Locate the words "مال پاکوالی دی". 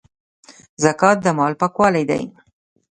1.37-2.23